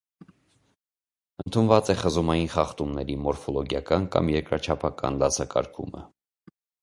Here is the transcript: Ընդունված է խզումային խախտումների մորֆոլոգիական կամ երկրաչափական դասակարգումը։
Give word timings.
Ընդունված 1.43 1.91
է 1.93 1.95
խզումային 2.03 2.49
խախտումների 2.55 3.17
մորֆոլոգիական 3.27 4.09
կամ 4.15 4.33
երկրաչափական 4.39 5.23
դասակարգումը։ 5.25 6.05